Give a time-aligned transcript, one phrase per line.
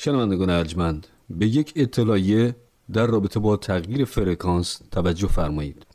[0.00, 2.56] شنوندگان ارجمند به یک اطلاعیه
[2.92, 5.86] در رابطه با تغییر فرکانس توجه فرمایید.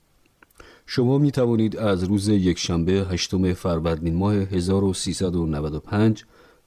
[0.86, 6.26] شما می توانید از روز یکشنبه هشتم فروردین ماه 1395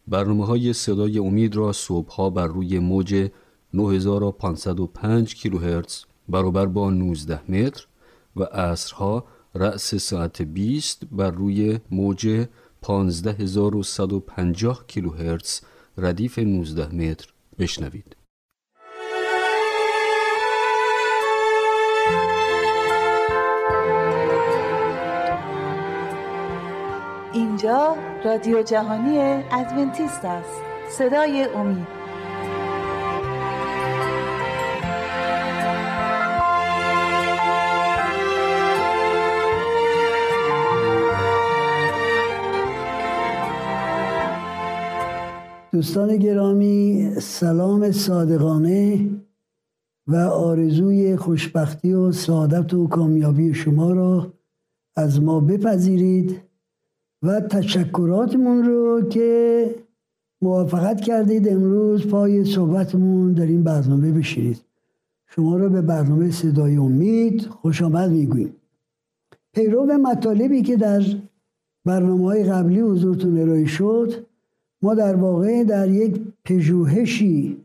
[0.08, 3.30] برنامه های صدای امید را صبحها بر روی موج
[3.74, 7.86] 9505 کیلوهرتز برابر با 19 متر
[8.36, 9.24] و عصرها
[9.54, 12.46] رأس ساعت 20 بر روی موج
[12.82, 15.60] 15150 کیلوهرتز
[15.98, 18.16] ردیف 19 متر بشنوید.
[27.32, 29.18] اینجا رادیو جهانی
[29.52, 31.95] ادونتیست است صدای امید
[45.76, 49.08] دوستان گرامی سلام صادقانه
[50.06, 54.32] و آرزوی خوشبختی و سعادت و کامیابی شما را
[54.96, 56.40] از ما بپذیرید
[57.22, 59.74] و تشکراتمون رو که
[60.42, 64.60] موافقت کردید امروز پای صحبتمون در این برنامه بشیرید
[65.26, 68.56] شما را به برنامه صدای امید خوش آمد می‌گوییم.
[69.54, 71.02] پیرو مطالبی که در
[71.84, 74.26] برنامه های قبلی حضورتون ارائه شد
[74.86, 77.56] ما در واقع در یک پژوهشی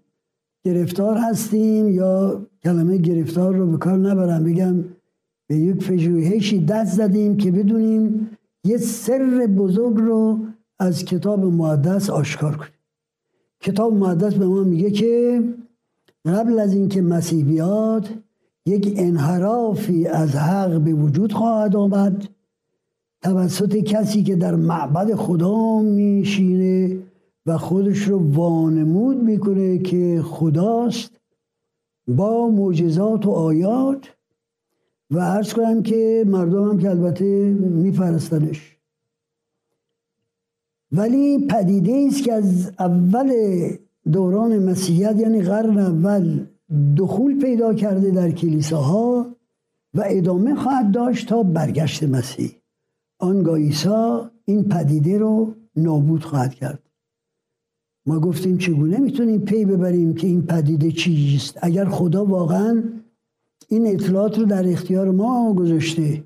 [0.66, 4.84] گرفتار هستیم یا کلمه گرفتار رو به کار نبرم بگم
[5.48, 8.30] به یک پژوهشی دست زدیم که بدونیم
[8.64, 10.40] یه سر بزرگ رو
[10.80, 12.80] از کتاب مقدس آشکار کنیم.
[13.60, 15.44] کتاب مقدس به ما میگه که
[16.26, 18.10] قبل از اینکه مسیح بیاد
[18.66, 22.28] یک انحرافی از حق به وجود خواهد آمد.
[23.24, 26.98] توسط کسی که در معبد خدا میشینه
[27.46, 31.12] و خودش رو وانمود می‌کنه که خداست
[32.08, 34.16] با معجزات و آیات
[35.12, 38.78] و عرض کنم که مردم هم که البته میپرستنش
[40.92, 43.34] ولی پدیده است که از اول
[44.12, 46.46] دوران مسیحیت یعنی قرن اول
[46.98, 49.36] دخول پیدا کرده در کلیساها
[49.94, 52.52] و ادامه خواهد داشت تا برگشت مسیح.
[53.20, 56.91] آنگاه عیسی این پدیده رو نابود خواهد کرد.
[58.06, 62.84] ما گفتیم چگونه می‌تونیم پی ببریم که این پدیده چیست اگر خدا واقعا
[63.68, 66.24] این اطلاعات رو در اختیار ما گذاشته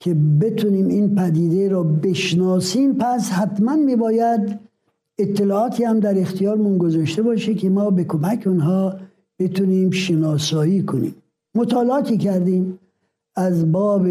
[0.00, 4.58] که بتونیم این پدیده رو بشناسیم پس حتما میباید
[5.18, 8.96] اطلاعاتی هم در اختیارمون گذاشته باشه که ما به کمک اونها
[9.38, 11.14] بتونیم شناسایی کنیم.
[11.54, 12.78] مطالعاتی کردیم
[13.36, 14.08] از باب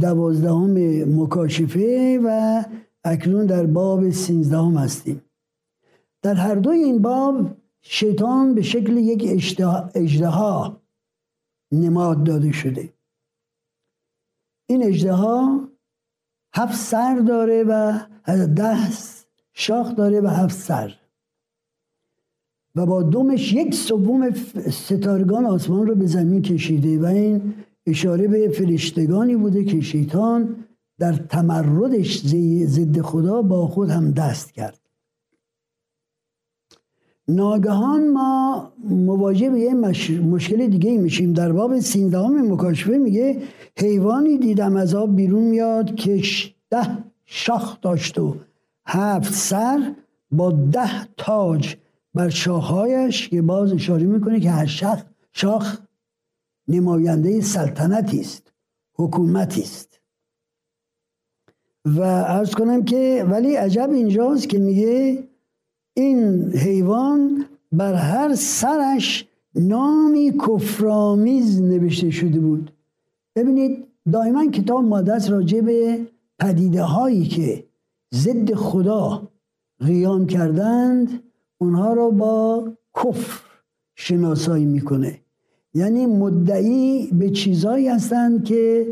[0.00, 0.74] دوازدهم
[1.20, 2.62] مکاشفه و
[3.04, 5.20] اکنون در باب سینزدهم هستیم.
[6.24, 9.44] در هر دوی این باب شیطان به شکل یک
[9.94, 10.82] اجدها
[11.72, 12.92] نماد داده شده.
[14.66, 15.68] این اجدها
[16.54, 17.98] هفت سر داره و
[18.46, 18.78] ده
[19.52, 20.94] شاخ داره و هفت سر.
[22.74, 24.30] و با دومش یک سوم
[24.70, 27.54] ستارگان آسمان رو به زمین کشیده و این
[27.86, 30.64] اشاره به فرشتگانی بوده که شیطان
[30.98, 32.26] در تمردش
[32.66, 34.83] ضد خدا با خود هم دست کرد.
[37.28, 39.74] ناگهان ما مواجه به یه
[40.20, 41.32] مشکل دیگه میشیم.
[41.32, 43.42] در باب سیندهم مکاشفه میگه
[43.76, 46.22] حیوانی دیدم از آب بیرون میاد که
[46.70, 48.36] ده شاخ داشت و
[48.86, 49.94] هفت سر
[50.30, 51.76] با ده تاج
[52.14, 55.02] بر شاخهایش که باز اشاره می‌کنه که هر شاخ,
[55.32, 55.78] شاخ
[56.68, 58.52] نماینده سلطنتی است
[58.94, 60.00] حکومتی است.
[61.84, 65.24] و ارز کنم که ولی عجب اینجاست که میگه
[65.94, 72.70] این حیوان بر هر سرش نامی کفرآمیز نوشته شده بود.
[73.36, 76.06] ببینید دائما کتاب مادس راجع به
[76.38, 77.64] پدیده هایی که
[78.14, 79.22] ضد خدا
[79.80, 81.22] قیام کردند
[81.58, 83.40] اونها را با کفر
[83.94, 85.20] شناسایی می‌کنه.
[85.74, 88.86] یعنی مدعی به چیزایی هستند که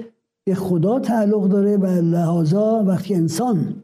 [0.44, 3.81] به خدا تعلق داره و لحاظا وقتی انسان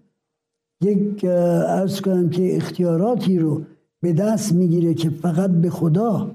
[0.80, 3.62] یک ارز کنم که اختیاراتی رو
[4.00, 6.34] به دست می‌گیره که فقط به خدا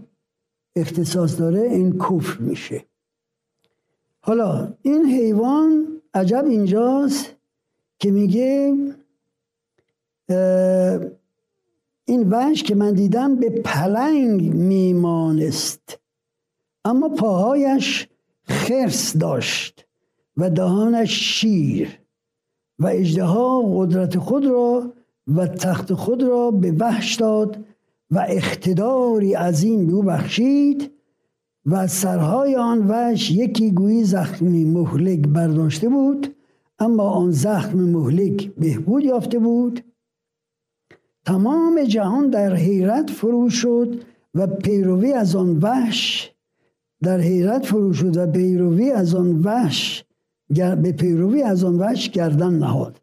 [0.75, 2.85] اختصاص داره این کفر میشه.
[4.21, 7.35] حالا این حیوان عجب اینجاست
[7.99, 8.77] که میگه
[12.05, 15.99] این وحش که من دیدم به پلنگ میمانست
[16.85, 18.07] اما پاهایش
[18.43, 19.85] خرس داشت
[20.37, 22.02] و دهانش شیر.
[22.83, 24.93] و اجدها قدرت خود را
[25.27, 27.65] و تخت خود را به وحش داد
[28.11, 30.91] و اقتداری عظیم به او بخشید
[31.65, 36.35] و سرهای آن وش یکی گویی زخمی مهلک برداشته بود
[36.79, 39.83] اما آن زخم مهلک بهبود یافته بود.
[41.25, 44.03] تمام جهان در حیرت فرو شد
[44.33, 46.31] و پیروی از آن وحش
[47.03, 50.02] در حیرت فرو شد و پیروی از آن وحش
[50.49, 53.01] به پیروی از آن وحش گردن نهاد.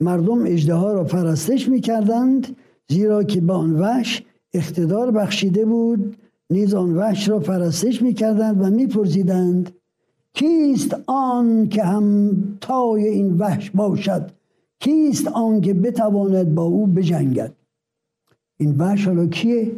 [0.00, 2.56] مردم اجده را پرستش می کردند
[2.88, 4.22] زیرا که به آن وحش
[4.54, 6.16] اقتدار بخشیده بود
[6.50, 9.72] نیز آن وحش را پرستش می کردند و می پرزیدند
[10.34, 14.30] کیست آن که هم تای این وحش باشد؟
[14.80, 17.56] کیست آن که بتواند با او بجنگد؟
[18.56, 19.72] این وحش حالا کیه؟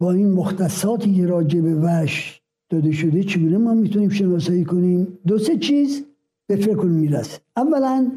[0.00, 5.38] با این مختصاتی که راجع به وحش داده شده چگونه ما می‌تونیم شناسایی کنیم؟ دو
[5.38, 6.04] سه چیز
[6.46, 7.38] به فکر می‌رسه.
[7.56, 8.12] اولا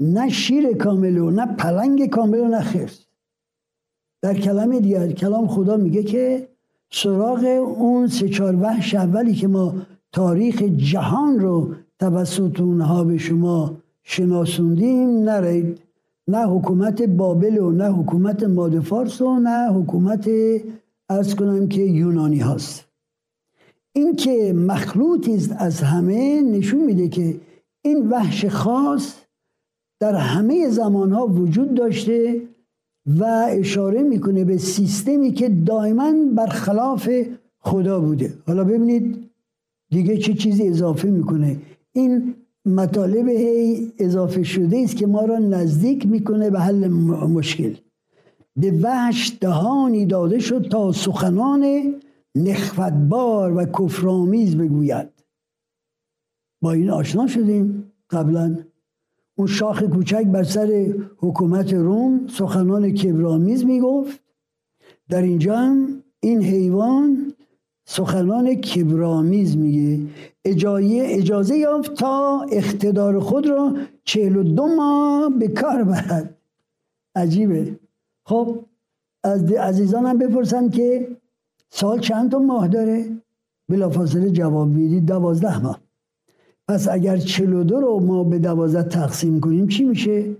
[0.00, 3.06] نه شیر کامل و نه پلنگ کامل و نه خرس.
[4.22, 6.48] در کلام دیگر کلام خدا میگه که
[6.90, 7.44] سراغ
[7.78, 9.74] اون سه چهار وحش اولی که ما
[10.12, 15.80] تاریخ جهان رو توسط اونها به شما شناسوندیم نرید
[16.28, 20.30] نه حکومت بابل و نه حکومت مادفارس و نه حکومت
[21.08, 22.85] ارز کنم که یونانی هاست.
[23.96, 27.36] این که مخلوطی است از همه نشون میده که
[27.82, 29.14] این وحش خاص
[30.00, 32.40] در همه زمان ها وجود داشته
[33.06, 37.10] و اشاره می‌کنه به سیستمی که دائما برخلاف
[37.58, 38.34] خدا بوده.
[38.46, 39.30] حالا ببینید
[39.90, 41.56] دیگه چه چیزی اضافه می‌کنه.
[41.92, 42.34] این
[42.66, 47.74] مطالب هی اضافه شده است که ما را نزدیک می‌کنه به حل مشکل.
[48.56, 51.94] به وحش دهانی داده شد تا سخنان
[52.36, 55.08] نخوتبار و کفرآمیز بگوید.
[56.62, 58.58] با این آشنا شدیم قبلا.
[59.38, 64.20] اون شاخ کوچک بر سر حکومت روم سخنان کبرامیز می‌گفت.
[65.08, 65.76] در اینجا
[66.20, 67.32] این حیوان
[67.84, 70.06] سخنان کبرامیز میگه.
[70.44, 76.36] اجازه یافت تا اقتدار خود را چهل و دو ماه به کار برد.
[77.14, 77.78] عجیبه.
[78.24, 78.64] خب
[79.24, 81.16] از عزیزانم بپرسن که
[81.70, 83.16] سال چند تا ماه داره؟
[83.68, 85.80] بلافاصله جواب می‌دید دوازده ماه.
[86.68, 90.36] پس اگر دو رو ما به دوازده تقسیم کنیم چی میشه؟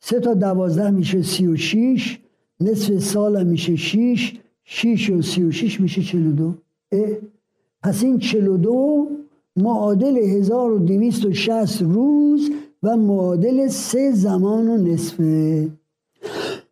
[0.00, 2.20] سه تا دوازده میشه سی و شیش
[2.60, 6.54] نصف سال میشه شیش شیش و سی و شیش میشه دو.
[7.82, 8.18] پس این
[8.62, 9.08] دو
[9.56, 12.50] معادل 1260 روز
[12.82, 15.68] و معادل سه زمان و نصفه.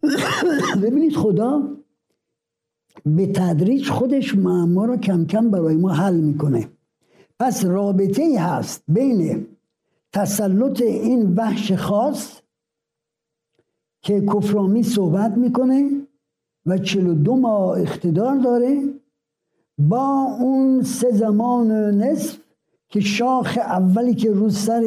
[0.82, 1.77] ببینید خدا
[3.16, 6.68] به تدریج خودش معما رو کم کم برای ما حل می‌کنه.
[7.38, 9.46] پس رابطه ای هست بین
[10.12, 12.40] تسلط این وحش خاص
[14.02, 15.90] که کفرامی صحبت می‌کنه
[16.66, 18.82] و 42 ماه اقتدار داره
[19.78, 21.70] با اون سه زمان
[22.02, 22.38] نصف
[22.88, 24.82] که شاخ اولی که رو سر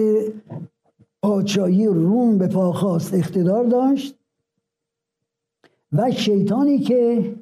[1.23, 4.15] پاچایی روم به پا خواست اقتدار داشت
[5.91, 7.33] و شیطانی که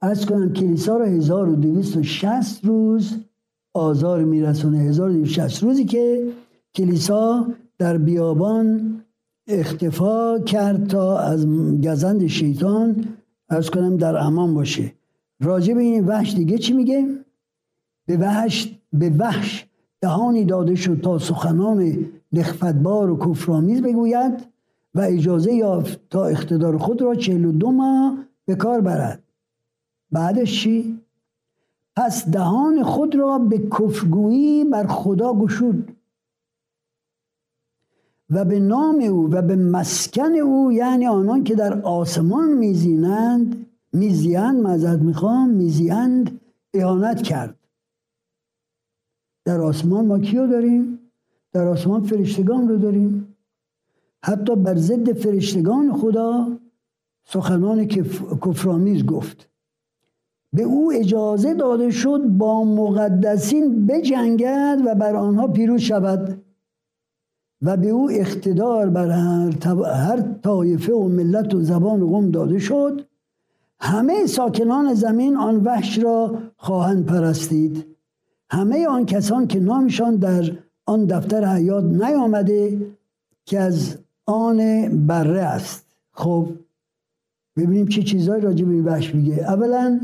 [0.00, 3.16] از کنم کلیسا را 1260 روز
[3.74, 4.78] آزار میرسونه.
[4.78, 6.32] 1260 روزی که
[6.74, 7.46] کلیسا
[7.78, 9.00] در بیابان
[9.46, 11.46] اختفا کرد تا از
[11.84, 13.04] گزند شیطان
[13.48, 14.92] از کنم در امان باشه.
[15.40, 17.08] راجع به این وحش دیگه چی میگه؟
[18.06, 19.66] به وحش به وحش
[20.00, 24.46] دهانی داده شد تا سخنان نخفتبار و کفرآمیز بگوید
[24.94, 29.22] و اجازه یافت تا اقتدار خود را چهل و دو ماه به کار برد.
[30.10, 31.00] بعدش چی؟
[31.96, 35.96] پس دهان خود را به کفرگویی بر خدا گشود
[38.30, 44.66] و به نام او و به مسکن او یعنی آنان که در آسمان میزینند میزیند
[44.66, 46.40] مزد می‌خوام میزیند
[46.74, 47.56] اهانت کرد
[49.44, 50.98] در آسمان ما کیو داریم؟
[51.52, 53.36] در آسمان فرشتگان رو داریم
[54.24, 56.58] حتی بر ضد فرشتگان خدا
[57.24, 57.84] سخنان
[58.42, 59.48] کفرآمیز گفت
[60.56, 66.42] به او اجازه داده شد با مقدسین بجنگد و بر آنها پیروز شود
[67.62, 69.10] و به او اقتدار بر
[69.84, 73.06] هر طایفه و ملت و زبان و قوم داده شد.
[73.80, 77.84] همه ساکنان زمین آن وحش را خواهند پرستید.
[78.50, 80.50] همه آن کسان که نامشان در
[80.86, 82.78] آن دفتر حیات نیامده
[83.44, 83.96] که از
[84.26, 84.58] آن
[85.06, 85.86] بره است.
[86.12, 86.48] خب
[87.56, 89.34] ببینیم چه چیزهایی راجع به این وحش میگه.
[89.34, 90.00] اولا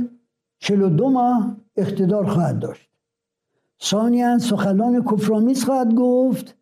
[0.70, 2.88] دو ماه اقتدار خواهد داشت.
[3.82, 6.54] ثانیا سخنان کفرامیز خواهد گفت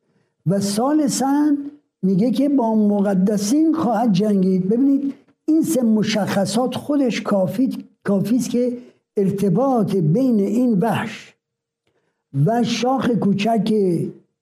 [0.46, 1.58] و سال سن
[2.02, 4.68] میگه که با مقدسین خواهد جنگید.
[4.68, 5.14] ببینید
[5.44, 8.78] این سه مشخصات خودش کافی است که
[9.16, 11.34] ارتباط بین این وحش
[12.46, 13.74] و شاخ کوچک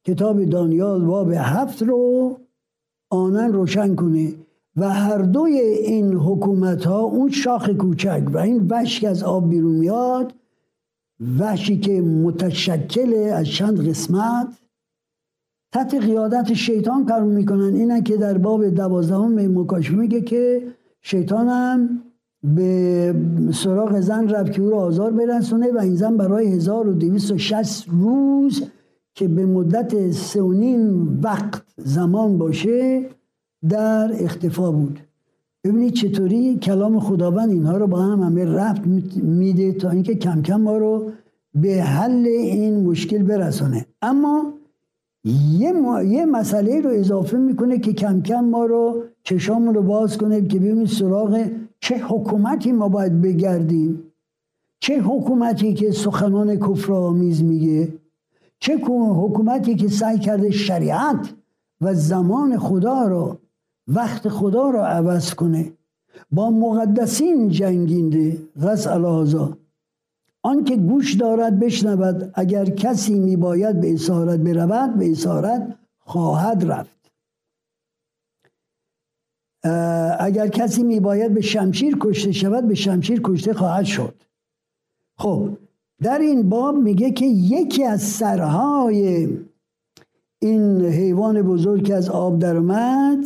[0.04, 2.36] کتاب دانیال باب هفت رو
[3.10, 4.34] آنن روشن کنه.
[4.78, 9.74] و هر دوی این حکومت ها اون شاخ کوچک و این که از آب بیرون
[9.74, 10.34] میاد
[11.38, 14.58] وحشی که متشکل از چند قسمت.
[15.72, 17.74] تحت قیادت شیطان کار می‌کنن.
[17.74, 20.62] اینه که در باب دوازدهم مکاشفه میگه که
[21.00, 22.02] شیطان هم
[22.42, 23.14] به
[23.54, 28.62] سراغ زن رفت که او رو آزار برسونه و این زن برای 1260 روز
[29.14, 30.42] که به مدت سه
[31.22, 33.06] وقت زمان باشه
[33.68, 35.00] در اختفا بود.
[35.64, 38.82] ببینید چطوری کلام خداوند اینها رو با هم همه رفت
[39.16, 41.10] میده تا اینکه کم کم ما رو
[41.54, 43.86] به حل این مشکل برسانه.
[44.02, 44.52] اما
[45.24, 45.72] یه,
[46.06, 50.58] یه مسئله رو اضافه می‌کنه که کم کم ما رو چشامون رو باز کنه که
[50.58, 51.50] ببینید سراغ
[51.80, 54.02] چه حکومتی ما باید بگردیم.
[54.80, 57.88] چه حکومتی که سخنان کفر آمیز میگه.
[58.60, 61.34] چه حکومتی که سعی کرده شریعت
[61.80, 63.38] و زمان خدا رو
[63.88, 65.72] وقت خدا رو عوض کنه.
[66.30, 68.38] با مقدسین جنگینده
[68.86, 69.58] الهازا
[70.42, 72.30] آن که گوش دارد بشنود.
[72.34, 77.10] اگر کسی میباید به اسارت برود به اسارت خواهد رفت.
[80.20, 84.14] اگر کسی میباید به شمشیر کشته شود به شمشیر کشته خواهد شد.
[85.18, 85.48] خب
[86.02, 89.28] در این باب میگه که یکی از سرهای
[90.38, 93.24] این حیوان بزرگ که از آب در اومد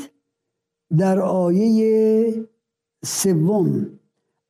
[0.99, 2.45] در آیه
[3.05, 3.87] سوم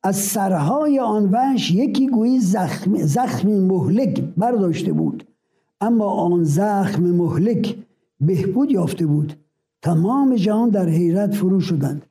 [0.03, 5.27] از سرهای آن وحش یکی گویی زخم زخمی مهلک برداشته بود
[5.81, 7.77] اما آن زخم مهلک
[8.21, 9.33] بهبود یافته بود.
[9.81, 12.05] تمام جهان در حیرت فرو شدند.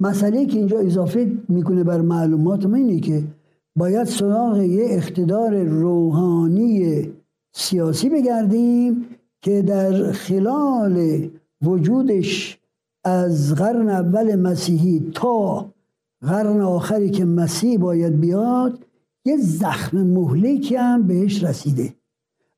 [0.00, 3.24] مسئله که اینجا اضافه می‌کنه بر معلومات ما اینه که
[3.76, 7.08] باید سراغ یه اقتدار روحانی
[7.52, 9.06] سیاسی بگردیم
[9.42, 11.28] که در خلال
[11.62, 12.58] وجودش
[13.04, 15.66] از قرن اول مسیحی تا
[16.20, 18.84] قرن آخری که مسیح باید بیاد
[19.24, 21.94] یه زخم مهلکی هم بهش رسیده.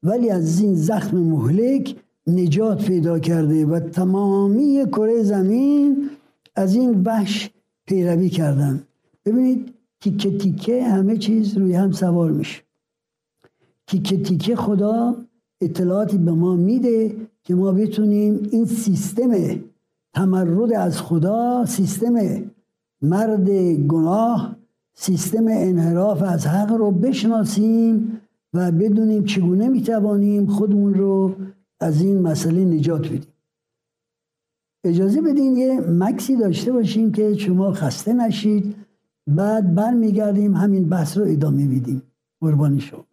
[0.02, 6.10] ولی از این زخم مهلک نجات پیدا کرده و تمامی کره زمین
[6.54, 7.50] از این وحش
[7.86, 8.82] پیروی کردن.
[9.24, 12.62] ببینید تیکه تیکه همه چیز روی هم سوار میشه.
[13.86, 15.16] تیکه تیکه خدا
[15.60, 19.30] اطلاعاتی به ما میده که ما بتونیم این سیستم
[20.14, 22.14] تمرد از خدا سیستم
[23.02, 24.56] مرد گناه
[24.94, 28.20] سیستم انحراف از حق رو بشناسیم
[28.54, 31.34] و بدونیم چگونه می‌توانیم خودمون رو
[31.80, 33.32] از این مسئله نجات بدیم.
[34.84, 38.74] اجازه بدین یه مکسی داشته باشیم که شما خسته نشید.
[39.26, 42.02] بعد برمیگردیم همین بحث رو ادامه میدیم.
[42.40, 43.04] قربانی شما.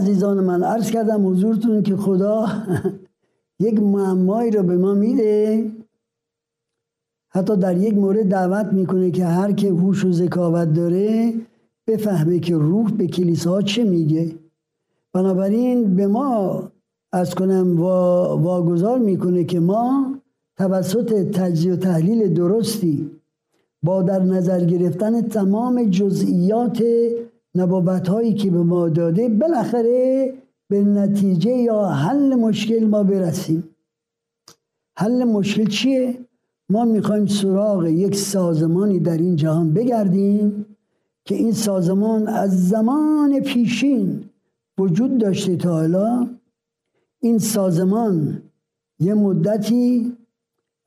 [0.00, 2.46] عزیزان من عرض کردم حضورتون که خدا
[3.66, 5.70] یک معمایی رو به ما میده.
[7.32, 11.34] حتی در یک مورد دعوت می‌کنه که هر که هوش و ذکاوت داره
[11.86, 14.32] بفهمه که روح به کلیسا چه میگه.
[15.12, 16.62] بنابراین به ما
[17.12, 20.14] از کنم واگذار می‌کنه که ما
[20.56, 23.10] توسط تجزیه و تحلیل درستی
[23.82, 26.82] با در نظر گرفتن تمام جزئیات
[27.54, 30.32] نبابت هایی که به ما داده بالاخره
[30.68, 33.64] به نتیجه یا حل مشکل ما برسیم
[34.96, 36.18] حل مشکل چیه؟
[36.70, 40.66] ما می‌خوایم سراغ یک سازمانی در این جهان بگردیم
[41.24, 44.24] که این سازمان از زمان پیشین
[44.78, 46.28] وجود داشته تا حالا
[47.20, 48.42] این سازمان
[48.98, 50.16] یه مدتی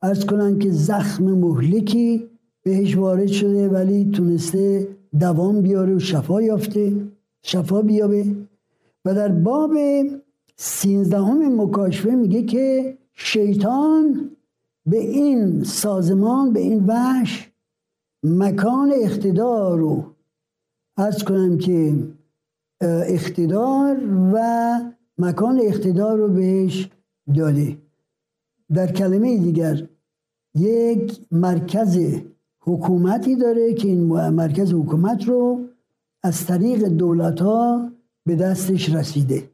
[0.02, 2.28] ارز کنن که زخم مهلکی
[2.62, 4.88] بهش وارد شده ولی تونسته
[5.20, 7.06] دوام بیاره و شفا یافته
[7.42, 8.36] شفا بیابه.
[9.04, 9.70] و در باب
[10.56, 14.30] سینزدهم مکاشفه میگه که شیطان
[14.86, 17.50] به این سازمان به این وحش
[18.22, 20.04] مکان اقتدار رو
[20.96, 21.94] ارز کنم که
[22.80, 23.96] اقتدار
[24.34, 24.40] و
[25.18, 26.88] مکان اقتدار رو بهش
[27.36, 27.78] داده.
[28.74, 29.88] در کلمه دیگر
[30.54, 31.98] یک مرکز
[32.66, 35.64] حکومتی داره که این مرکز حکومت رو
[36.22, 37.90] از طریق دولت ها
[38.26, 39.50] به دستش رسیده.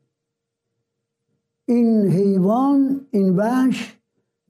[1.69, 3.97] این حیوان این وحش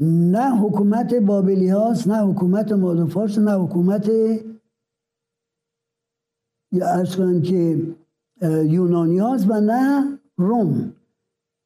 [0.00, 4.10] نه حکومت بابلی هاست نه حکومت مادوفارس نه حکومت
[6.72, 7.82] یا ارز که
[8.44, 10.92] یونانی هاست و نه روم.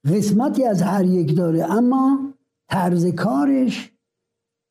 [0.04, 2.34] قسمتی از هر یک داره اما
[2.68, 3.92] طرز کارش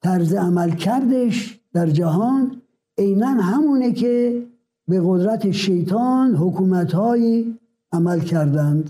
[0.03, 2.61] طرز عمل کردش در جهان
[2.97, 4.43] عینا همونه که
[4.87, 6.95] به قدرت شیطان حکومت
[7.91, 8.89] عمل کردند.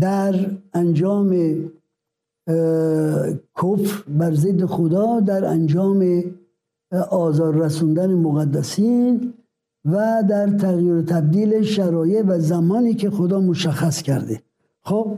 [0.00, 1.30] در انجام
[3.56, 6.24] کفر بر ضد خدا در انجام
[7.10, 9.34] آزار رسوندن مقدسین
[9.84, 14.42] و در تغییر و تبدیل شرایط و زمانی که خدا مشخص کرده.
[14.82, 15.16] خب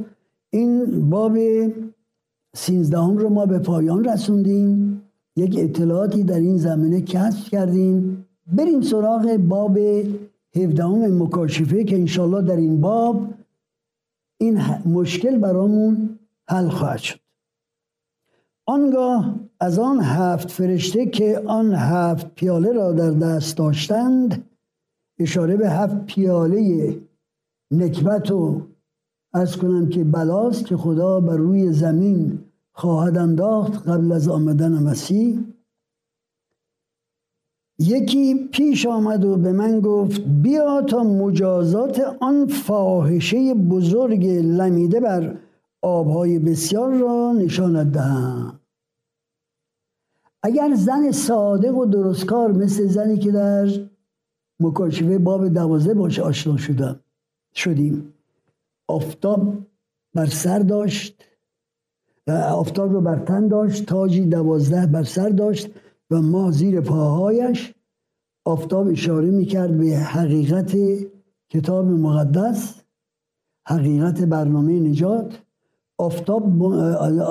[0.50, 1.38] این باب
[2.56, 5.02] سینزدهم رو ما به پایان رسوندیم.
[5.36, 8.26] یک اطلاعاتی در این زمینه کسب کردیم.
[8.46, 9.78] بریم سراغ باب
[10.56, 13.26] هفدهم مکاشفه که انشالله در این باب
[14.40, 16.18] این مشکل برامون
[16.48, 17.20] حل خواهد شد.
[18.66, 24.44] آنگاه از آن هفت فرشته که آن هفت پیاله را در دست داشتند
[25.18, 26.96] اشاره به هفت پیاله
[27.70, 28.62] نکبت و
[29.32, 32.38] از کنم که بلاست که خدا بر روی زمین
[32.80, 35.38] خواهد انداخت قبل از آمدن مسیح.
[37.78, 45.38] یکی پیش آمد و به من گفت بیا تا مجازات آن فاحشه بزرگ لمیده بر
[45.82, 48.60] آبهای بسیار را نشانت دهم.
[50.42, 53.68] اگر زن صادق و درستکار مثل زنی که در
[54.60, 57.00] مکاشفه باب دوازه باش آشنا شدم
[57.54, 58.14] شدیم.
[58.88, 59.54] آفتاب
[60.14, 61.29] بر سر داشت.
[62.28, 65.70] آفتاب رو بر تن داشت تاجی دوازده بر سر داشت
[66.10, 67.74] و ما زیر پاهایش
[68.44, 70.76] آفتاب اشاره می‌کرد به حقیقت
[71.50, 72.74] کتاب مقدس
[73.66, 75.38] حقیقت برنامه نجات.
[75.98, 76.46] آفتاب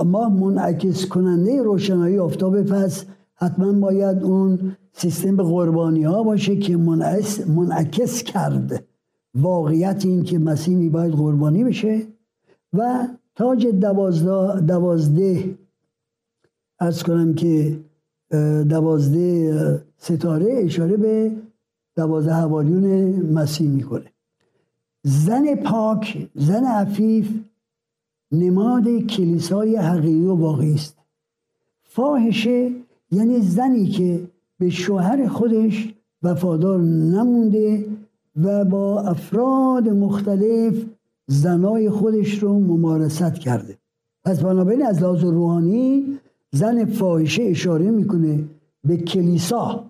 [0.06, 3.06] ما منعکس کننده روشنایی آفتاب پس
[3.36, 6.78] حتما باید اون سیستم قربانی ها باشه که
[7.48, 8.84] منعکس کرد
[9.36, 12.02] واقعیت این که مسیح باید قربانی بشه.
[12.74, 13.08] و
[13.40, 15.58] تاج دوازده, دوازده
[16.80, 17.80] ارز کنم که
[18.70, 21.32] دوازده ستاره اشاره به
[21.96, 22.86] دوازده حوالیون
[23.34, 24.12] مسیح می‌کنه.
[25.04, 27.30] زن پاک زن عفیف
[28.32, 30.98] نماد کلیسای حقیقی و واقعی است.
[31.84, 32.72] فاحشه
[33.12, 37.86] یعنی زنی که به شوهر خودش وفادار نمونده
[38.36, 40.86] و با افراد مختلف
[41.30, 43.78] زنای خودش رو ممارست کرده.
[44.26, 46.18] پس بنابراین از لحاظ روحانی
[46.52, 48.44] زن فاحشه اشاره می‌کنه
[48.84, 49.84] به کلیسا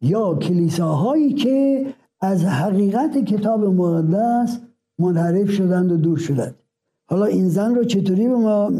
[0.00, 1.86] یا کلیساهایی که
[2.20, 4.58] از حقیقت کتاب مقدس
[4.98, 6.54] منحرف شدند و دور شدند.
[7.10, 8.72] حالا این زن رو چطوری به ما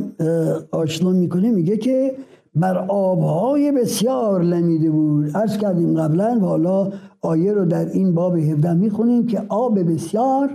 [0.71, 2.15] آشنا می‌کنه؟ میگه که
[2.55, 5.37] بر آبهای بسیار لمیده بود.
[5.37, 10.51] عرض کردیم قبلا و حالا آیه رو در این باب 17 می‌خونیم که آب بسیار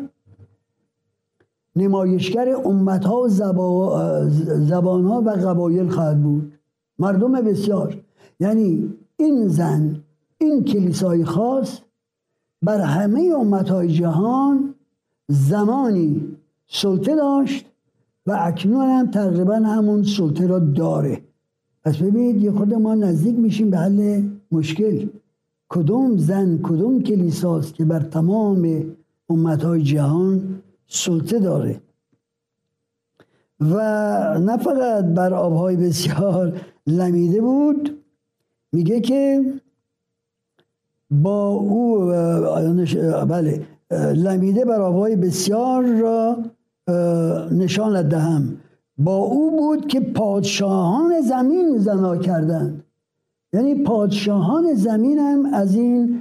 [1.78, 3.30] نمایشگر امتها و
[4.60, 6.54] زبان ها و قبایل خواهد بود.
[7.00, 7.98] مردم بسیار.
[8.40, 9.96] یعنی این زن
[10.38, 11.80] این کلیسای خاص
[12.62, 14.74] بر همه امتهای جهان
[15.28, 16.38] زمانی
[16.68, 17.66] سلطه داشت
[18.26, 21.22] و اکنون هم تقریبا همون سلطه را داره.
[21.84, 25.08] پس ببینید یه خود ما نزدیک میشیم به حل مشکل.
[25.70, 28.84] کدوم زن کدوم کلیساست که بر تمام
[29.30, 31.82] امتهای جهان سلطه داره.
[33.60, 33.76] و
[34.40, 38.04] نه فقط بر آبهای بسیار لمیده بود
[38.72, 39.46] میگه که
[41.12, 42.06] با او
[43.30, 43.62] بله
[44.16, 46.38] لمیده بر آبهای بسیار را
[47.52, 48.58] نشان دهم.
[48.98, 52.84] با او بود که پادشاهان زمین زنا کردند.
[53.54, 56.20] یعنی پادشاهان زمین هم از این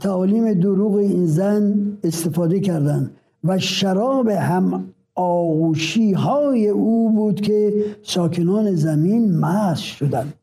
[0.00, 3.10] تعالیم دروغ این زن استفاده کردند.
[3.44, 10.34] و شراب هم آغوشی های او بود که ساکنان زمین مست شدند.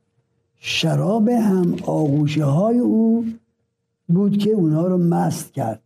[0.56, 3.26] شراب هم آغوشی های او
[4.08, 5.82] بود که اونها رو مست کرد.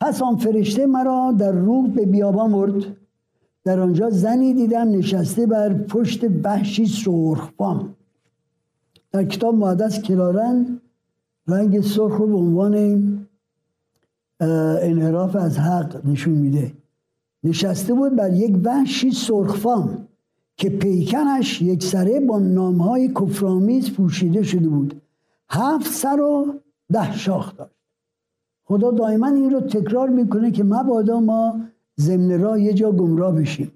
[0.00, 2.96] پس آن فرشته مرا در روح به بیابان برد.
[3.64, 7.94] در آنجا زنی دیدم نشسته بر پشت وحشی سرخفام
[9.12, 10.80] در کتاب مقدس کرارن
[11.46, 13.19] رنگ سرخ رو به عنوان
[14.40, 16.72] انحراف از حق نشون میده.
[17.44, 20.06] نشسته بود بر یک وحشی سرخفام
[20.56, 25.02] که پیکنش یک سره با نامهای کفرامیز پوشیده شده بود.
[25.48, 26.54] هفت سر و
[26.92, 27.74] ده شاخ داشت.
[28.64, 31.60] خدا دائما این رو تکرار می‌کنه که مبادا ما
[32.00, 33.72] ضمن را یه جا گمراه بشیم.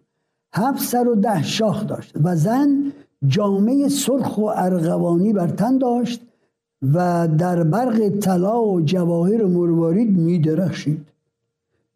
[0.52, 2.92] هفت سر و ده شاخ داشت و زن
[3.26, 6.26] جامعه سرخ و ارغوانی بر تن داشت
[6.92, 11.06] و در برق طلا و جواهر مروارید می درخشید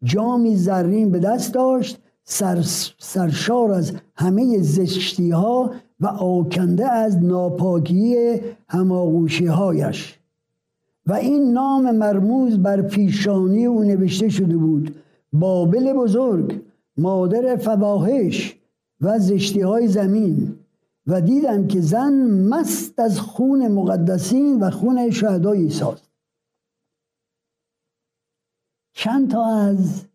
[0.03, 2.63] جامی زرین به دست داشت سر
[2.97, 8.15] سرشار از همه زشتی ها و آکنده از ناپاکی
[8.67, 10.19] هماغوشی هایش
[11.07, 14.95] و این نام مرموز بر پیشانی او نوشته شده بود
[15.33, 16.61] بابل بزرگ
[16.97, 18.55] مادر فواهش
[19.01, 20.55] و زشتی های زمین.
[21.09, 22.13] و دیدم که زن
[22.49, 26.09] مست از خون مقدسین و خون شهدای ایساست
[28.93, 30.05] چند تا از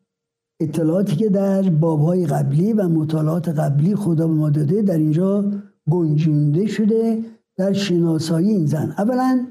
[0.61, 5.53] اطلاعاتی که در بابهای قبلی و مطالعات قبلی خدا به ما داده در اینجا
[5.91, 7.25] گنجونده شده
[7.57, 8.95] در شناسایی این زن.
[8.99, 9.47] اولا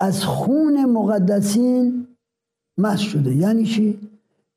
[0.00, 2.06] از خون مقدسین
[2.78, 3.34] مست شده.
[3.34, 3.98] یعنی چی؟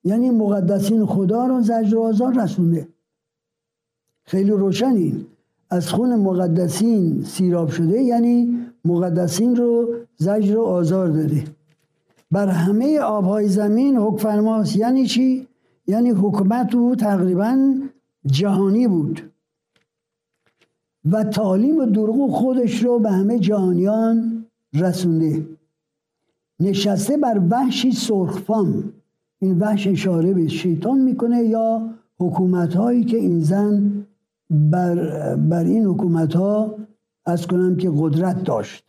[0.03, 2.87] یعنی مقدسین خدا رو زجر و آزار رسونده.
[4.25, 5.25] خیلی روشنی.
[5.69, 11.43] از خون مقدسین سیراب شده یعنی مقدسین رو زجر و آزار داده.
[12.31, 15.47] بر همه آبهای زمین حکم یعنی چی؟
[15.87, 17.75] یعنی حکومت او تقریبا
[18.25, 19.31] جهانی بود.
[21.11, 25.45] و تعلیم و دروغ خودش رو به همه جهانیان رسونده.
[26.59, 28.93] نشسته بر وحشی سرخفام
[29.39, 33.98] این وحش اشاره به شیطان می‌کنه یا حکومت هایی که این زن
[34.49, 36.75] بر, بر این حکومت ها
[37.25, 38.85] از کنم که قدرت داشت.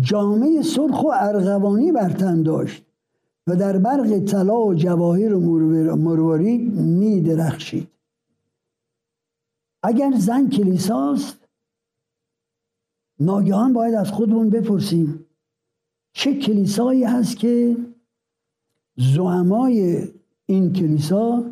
[0.00, 2.84] جامعه سرخ و ارغوانی برتن داشت
[3.46, 5.40] و در برق طلا و جواهر و
[5.96, 7.88] مروارید می درخشید
[9.82, 11.48] اگر زن کلیساست
[13.20, 15.26] ناگهان باید از خودمون بپرسیم.
[16.14, 17.76] چه کلیسایی هست که
[18.96, 20.08] زعمای
[20.46, 21.44] این کلیسا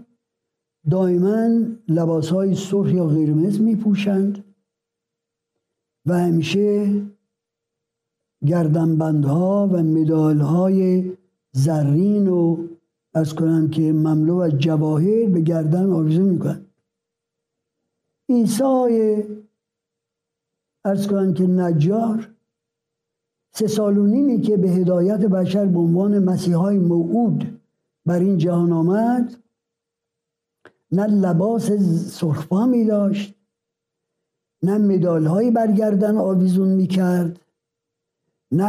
[0.90, 4.44] دائما لباس های سرخ یا قرمز می پوشند
[6.06, 7.02] و همیشه
[8.46, 11.12] گردنبندها و مدال های
[11.52, 12.68] زرین و
[13.14, 16.66] از کنم که مملو از جواهر به گردن آویزون می‌کنن
[18.28, 19.24] عیسی
[20.84, 22.30] ارز کنم که نجار
[23.54, 27.60] سه سال و نیمی که به هدایت بشر به عنوان مسیحای موعود
[28.06, 29.36] بر این جهان آمد
[30.92, 31.72] نه لباس
[32.10, 33.34] سرخپا می داشت
[34.62, 37.40] نه مدال هایی برگردن آویزون می کرد
[38.52, 38.64] نه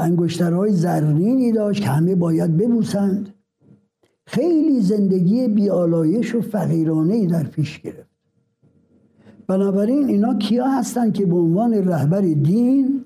[0.00, 3.34] انگشترهای زرینی داشت که همه باید ببوسند.
[4.26, 8.12] خیلی زندگی بیالایش و فقیرانه ای در پیش گرفت.
[9.46, 13.04] بنابراین اینا کیا هستند که به عنوان رهبر دین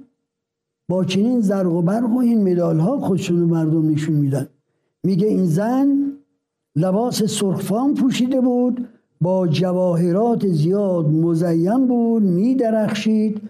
[0.89, 4.49] با چنین زرق و برق و این مدال ها خودشون مردم نشون میدن؟
[5.05, 6.16] میگه این زن
[6.77, 8.89] لباس سرخفام پوشیده بود
[9.21, 13.41] با جواهرات زیاد مزین بود میدرخشید.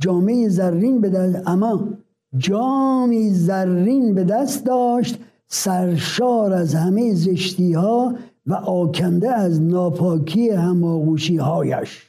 [0.00, 1.88] جامعه زرین به دست اما
[2.36, 8.14] جامی زرین به دست داشت سرشار از همه زشتی ها
[8.46, 12.06] و آکنده از ناپاکی هماغوشی هایش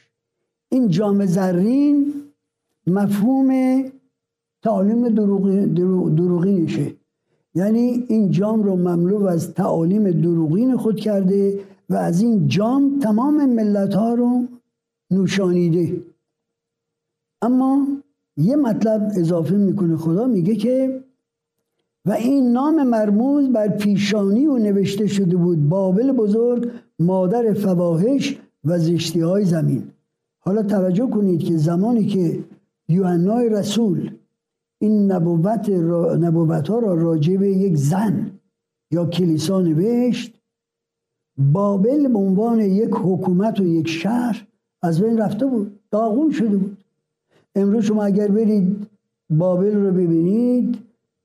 [0.72, 2.14] این جام زرین
[2.86, 3.82] مفهوم
[4.62, 5.08] تعالیم
[6.14, 6.92] دروغی نشه
[7.56, 13.46] یعنی این جام رو مملو از تعالیم دروغین خود کرده و از این جام تمام
[13.46, 14.44] ملت ها رو
[15.10, 16.02] نوشانیده.
[17.42, 17.86] اما
[18.36, 19.96] یه مطلب اضافه می‌کنه.
[19.96, 21.00] خدا میگه که
[22.04, 28.78] و این نام مرموز بر پیشانی و نوشته شده بود بابل بزرگ مادر فواهش و
[28.78, 29.82] زشتی های زمین.
[30.38, 32.44] حالا توجه کنید که زمانی که
[32.88, 34.10] یوحنای رسول
[34.78, 38.30] این نبوت, را، نبوت ها را راجع به یک زن
[38.90, 40.40] یا کلیسا نوشت.
[41.52, 44.46] بابل به عنوان یک حکومت و یک شهر
[44.82, 46.76] از بین رفته بود داغون شده بود.
[47.54, 48.86] امروز شما اگر برید
[49.30, 50.78] بابل رو ببینید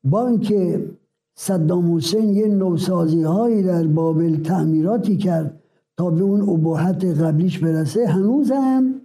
[0.04, 0.90] با اینکه
[1.36, 5.60] صدام حسین یه نوسازی هایی در بابل تعمیراتی کرد
[5.98, 9.02] تا به اون ابهت قبلیش برسه هنوز هم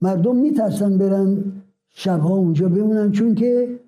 [0.00, 1.44] مردم میترسن برن
[1.90, 3.80] شبها اونجا بمونن چون که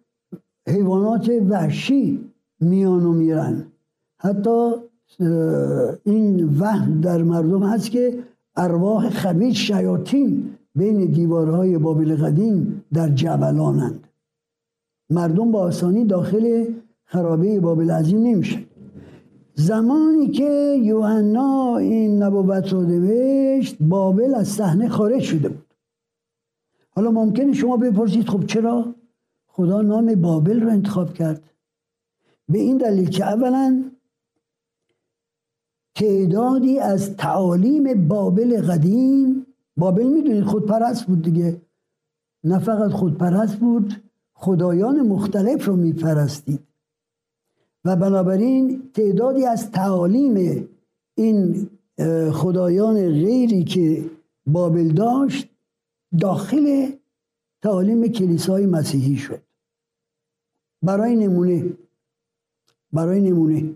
[0.69, 3.67] حیوانات وحشی میان و میرن.
[4.19, 4.73] حتی
[6.05, 8.19] این وهم در مردم هست که
[8.57, 14.07] ارواح خبیث شیاطین بین دیوارهای بابل قدیم در جبلانند.
[15.11, 16.65] مردم با آسانی داخل
[17.05, 18.59] خرابه بابل عظیم نمیشه
[19.55, 25.70] زمانی که یوحنا این نبوت رو نوشت بابل از صحنه خارج شده بود.
[26.91, 28.95] حالا ممکنه شما بپرسید خب چرا؟
[29.47, 31.43] خدا نام بابل رو انتخاب کرد.
[32.49, 33.91] به این دلیل که اولا
[35.95, 41.61] تعدادی از تعالیم بابل قدیم بابل می‌دونید خودپرست بود دیگه
[42.45, 44.03] نه فقط خودپرست بود
[44.35, 46.61] خدایان مختلف رو میپرستید.
[47.85, 50.69] و بنابراین تعدادی از تعالیم
[51.15, 51.69] این
[52.33, 54.11] خدایان غیری که
[54.47, 55.49] بابل داشت
[56.19, 56.93] داخل
[57.63, 59.43] تعالیم کلیسای مسیحی شد.
[60.83, 61.73] برای نمونه
[62.93, 63.75] برای نمونه.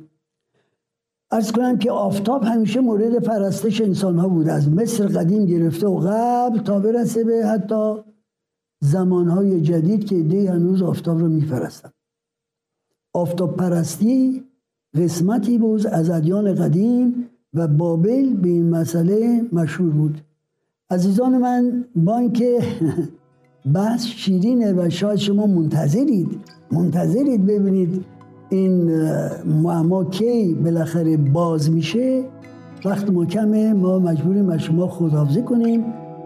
[1.30, 4.48] ارز کنم که آفتاب همیشه مورد پرستش انسان ها بود.
[4.48, 7.94] از مصر قدیم گرفته و قبل تا برسه به حتی
[8.80, 11.90] زمانهای جدید که دی هنوز آفتاب رو میپرستن.
[13.12, 14.44] آفتاب پرستی
[14.94, 20.20] قسمتی بود از ادیان قدیم و بابل به این مسئله مشهور بود.
[20.90, 22.58] عزیزان من با اینکه
[23.74, 26.28] بحث شیرینه و شاید شما منتظرید
[26.72, 28.04] منتظرید ببینید
[28.50, 29.02] این
[29.44, 32.24] معما کی بالاخره باز میشه
[32.84, 35.84] وقت ما کمه ما مجبوریم از شما خداحافظی کنیم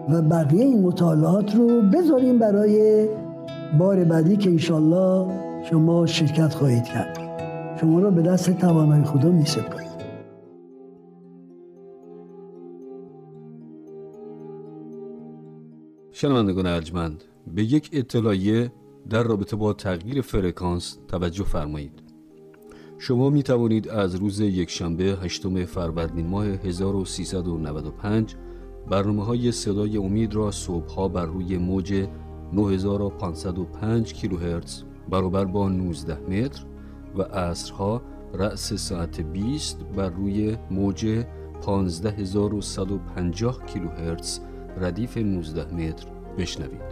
[0.09, 3.07] و بقیه این مطالعات رو بذاریم برای
[3.79, 5.27] بار بعدی که انشالله
[5.69, 7.17] شما شرکت خواهید کرد.
[7.81, 9.45] شما را به دست توانای خدا می
[16.11, 17.23] شنوندگان ارجمند
[17.55, 18.71] به یک اطلاعیه
[19.09, 22.03] در رابطه با تغییر فرکانس توجه فرمایید.
[22.97, 28.35] شما می توانید از روز یکشنبه هشتم فروردین ماه 1395
[28.89, 32.07] برنامه های صدای امید را صبحها بر روی موج
[32.53, 36.65] 9505 کیلوهرتز برابر با 19 متر
[37.15, 38.01] و عصرها
[38.33, 41.25] رأس ساعت 20 بر روی موج
[41.61, 44.39] 15150 کیلوهرتز
[44.77, 46.88] ردیف 19 متر بشنوید.